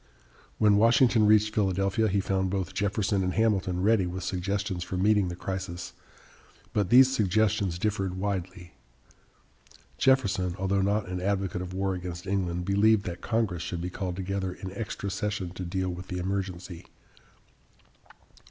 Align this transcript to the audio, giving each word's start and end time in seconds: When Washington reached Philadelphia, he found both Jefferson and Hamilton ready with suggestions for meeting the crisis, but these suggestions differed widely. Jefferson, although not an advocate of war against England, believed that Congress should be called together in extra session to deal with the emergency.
When 0.57 0.77
Washington 0.77 1.27
reached 1.27 1.53
Philadelphia, 1.53 2.07
he 2.07 2.19
found 2.21 2.49
both 2.49 2.73
Jefferson 2.73 3.23
and 3.23 3.35
Hamilton 3.35 3.83
ready 3.83 4.07
with 4.07 4.23
suggestions 4.23 4.83
for 4.83 4.97
meeting 4.97 5.27
the 5.27 5.35
crisis, 5.35 5.93
but 6.73 6.89
these 6.89 7.15
suggestions 7.15 7.77
differed 7.77 8.15
widely. 8.17 8.73
Jefferson, 9.99 10.55
although 10.57 10.81
not 10.81 11.07
an 11.07 11.21
advocate 11.21 11.61
of 11.61 11.75
war 11.75 11.93
against 11.93 12.25
England, 12.25 12.65
believed 12.65 13.05
that 13.05 13.21
Congress 13.21 13.61
should 13.61 13.79
be 13.79 13.91
called 13.91 14.15
together 14.15 14.51
in 14.51 14.71
extra 14.73 15.11
session 15.11 15.51
to 15.51 15.63
deal 15.63 15.89
with 15.89 16.07
the 16.07 16.17
emergency. 16.17 16.87